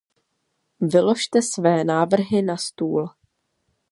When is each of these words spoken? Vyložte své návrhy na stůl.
Vyložte 0.79 1.41
své 1.41 1.83
návrhy 1.83 2.41
na 2.41 2.57
stůl. 2.57 3.09